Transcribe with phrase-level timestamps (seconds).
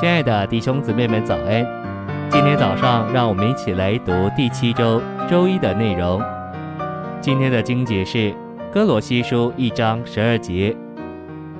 [0.00, 1.66] 亲爱的弟兄姊妹们，早安！
[2.30, 6.22] 今天早上，让我们一起来读第七周周一的内容。
[7.20, 8.32] 今天的经节是
[8.72, 10.76] 哥罗西书一章十二节。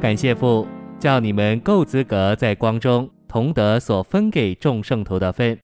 [0.01, 0.69] 感谢父，
[1.01, 5.59] 叫你们够资格在光中同得所分给众圣徒的分。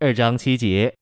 [0.00, 0.92] 二章七节，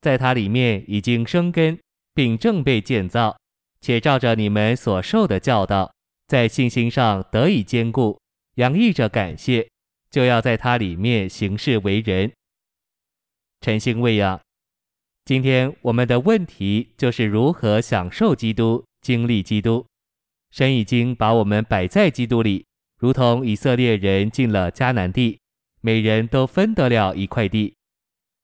[0.00, 1.78] 在它里面已经生根，
[2.12, 3.36] 并正被建造，
[3.80, 5.92] 且照着你们所受的教导，
[6.26, 8.18] 在信心上得以坚固，
[8.56, 9.68] 洋溢着感谢。
[10.16, 12.32] 就要在他里面行事为人，
[13.60, 14.40] 晨星喂养。
[15.26, 19.84] 今天我们的问题就是如何享受基督、经历基督。
[20.50, 22.64] 神已经把我们摆在基督里，
[22.98, 25.38] 如同以色列人进了迦南地，
[25.82, 27.76] 每人都分得了一块地。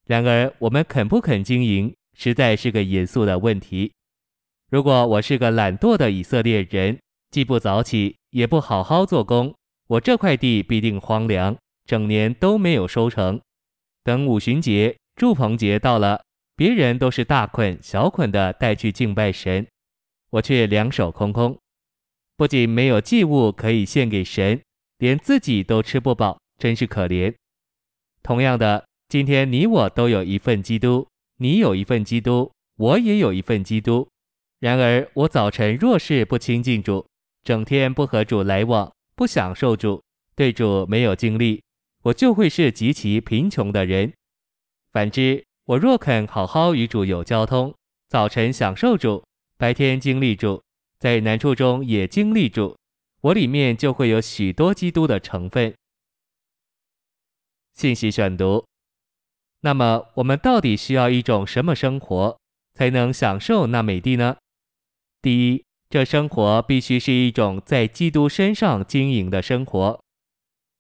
[0.05, 3.91] 然而，我们肯不肯经营，实在是个严肃的问题。
[4.69, 6.99] 如果我是个懒惰的以色列人，
[7.31, 9.55] 既不早起，也不好好做工，
[9.87, 11.57] 我这块地必定荒凉。
[11.85, 13.41] 整年都没有收成，
[14.05, 16.23] 等五旬节、住棚节到了，
[16.57, 19.67] 别人都是大捆小捆的带去敬拜神，
[20.31, 21.59] 我却两手空空，
[22.37, 24.61] 不仅没有祭物可以献给神，
[24.99, 27.35] 连自己都吃不饱，真是可怜。
[28.23, 31.07] 同样的，今天你我都有一份基督，
[31.39, 34.09] 你有一份基督，我也有一份基督。
[34.61, 37.05] 然而我早晨若是不亲近主，
[37.43, 40.01] 整天不和主来往，不享受主，
[40.37, 41.61] 对主没有经历。
[42.03, 44.13] 我就会是极其贫穷的人。
[44.93, 47.75] 反之，我若肯好好与主有交通，
[48.09, 49.25] 早晨享受主，
[49.57, 50.63] 白天经历主，
[50.99, 52.77] 在难处中也经历主，
[53.21, 55.73] 我里面就会有许多基督的成分。
[57.75, 58.65] 信息选读。
[59.61, 62.37] 那么，我们到底需要一种什么生活，
[62.75, 64.37] 才能享受那美地呢？
[65.23, 70.02] 第一，这生活必须是一种在基督身上经营的生活。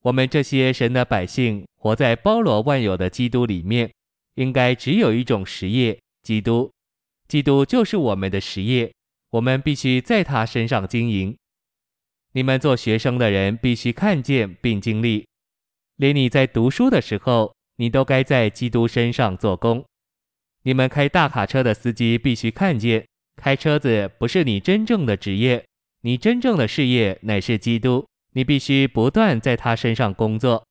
[0.02, 3.92] 我们这些神的百姓，活在包罗万有的基督里面，
[4.34, 6.70] 应该只有一种实业：基督。
[7.28, 8.92] 基督就是我们的实业，
[9.30, 11.36] 我们必须在他身上经营。
[12.32, 15.24] 你们做学生的人必须看见并经历，
[15.96, 19.84] 连你在读书的时候，你都该在基督身上做工。
[20.64, 23.06] 你们开大卡车的司机必须看见，
[23.36, 25.64] 开车子不是你真正的职业，
[26.00, 28.04] 你真正的事业乃是基督。
[28.32, 30.66] 你必须不断在他身上工作。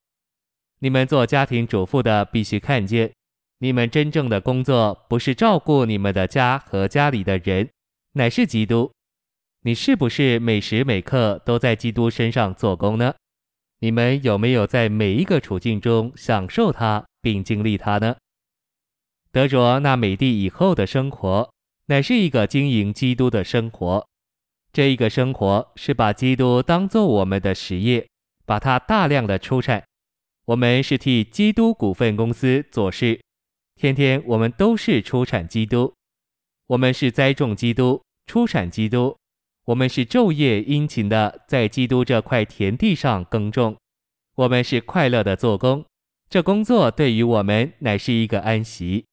[0.79, 3.13] 你们做家庭主妇的必须看见，
[3.59, 7.69] 你们真正的工作不是照顾你们的家和家里的人，
[8.13, 8.91] 乃是基督。
[9.63, 13.13] 你是不是每时每刻都在基督身上做工呢？
[13.79, 18.15] 你们有没有在每一个处境中享受他并经历他呢？
[19.31, 21.53] 得着那美地以后的生活，
[21.85, 24.07] 乃是一个经营基督的生活。
[24.73, 28.07] 这一个生活是把基督当作我们的实业，
[28.45, 29.83] 把它大量的出产。
[30.45, 33.19] 我们是替基督股份公司做事，
[33.75, 35.93] 天天我们都是出产基督。
[36.67, 39.17] 我们是栽种基督，出产基督。
[39.65, 43.75] 我们是昼夜殷勤的在基督这块田地上耕种。
[44.35, 45.85] 我们是快乐的做工，
[46.29, 49.05] 这工作对于我们乃是一个安息。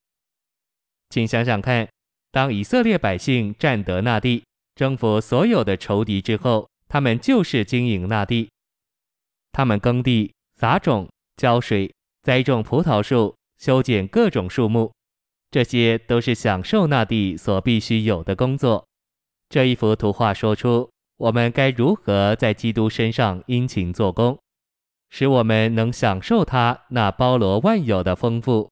[1.09, 1.87] 请想想看，
[2.31, 4.43] 当以色列百姓占得那地。
[4.79, 8.49] 征服所有的仇敌之后，他们就是经营那地。
[9.51, 14.89] 他们耕地、撒种、浇水、栽种葡萄树、修剪各种树木，
[15.51, 18.87] 这些都是享受那地所必须有的工作。
[19.49, 24.39] 这一幅图画说出我们该如何在基督身上殷勤做工，
[25.09, 28.71] 使我们能享受他那包罗万有的丰富。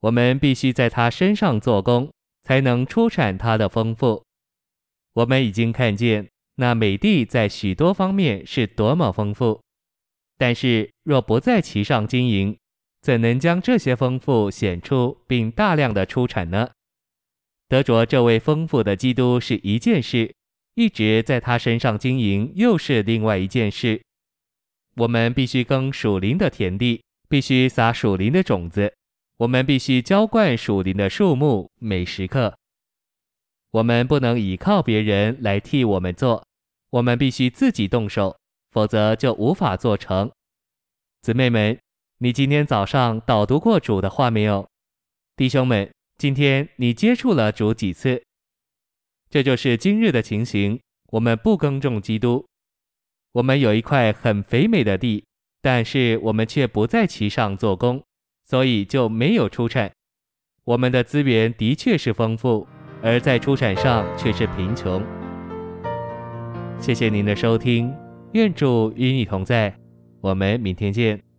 [0.00, 2.10] 我们必须在他身上做工，
[2.42, 4.23] 才能出产他的丰富。
[5.14, 9.60] 我们已经看见那美地在许多方面是多么丰富，
[10.36, 12.56] 但是若不在其上经营，
[13.00, 16.70] 怎能将这些丰富显出并大量的出产呢？
[17.68, 20.32] 得着这位丰富的基督是一件事，
[20.74, 24.02] 一直在他身上经营又是另外一件事。
[24.96, 28.92] 我们必须耕属灵的田地，必须撒属灵的种子，
[29.38, 32.56] 我们必须浇灌属灵的树木，每时刻。
[33.74, 36.46] 我们不能依靠别人来替我们做，
[36.90, 38.36] 我们必须自己动手，
[38.70, 40.30] 否则就无法做成。
[41.22, 41.76] 姊妹们，
[42.18, 44.68] 你今天早上导读过主的话没有？
[45.34, 48.22] 弟兄们，今天你接触了主几次？
[49.28, 50.78] 这就是今日的情形。
[51.08, 52.46] 我们不耕种基督，
[53.32, 55.24] 我们有一块很肥美的地，
[55.60, 58.00] 但是我们却不在其上做工，
[58.44, 59.90] 所以就没有出产。
[60.62, 62.68] 我们的资源的确是丰富。
[63.04, 65.02] 而在出产上却是贫穷。
[66.78, 67.94] 谢谢您的收听，
[68.32, 69.74] 愿主与你同在，
[70.22, 71.33] 我们明天见。